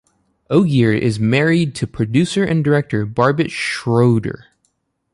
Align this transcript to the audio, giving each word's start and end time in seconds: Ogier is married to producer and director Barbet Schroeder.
Ogier 0.49 0.91
is 0.93 1.19
married 1.19 1.75
to 1.75 1.85
producer 1.85 2.43
and 2.43 2.63
director 2.63 3.05
Barbet 3.05 3.51
Schroeder. 3.51 4.47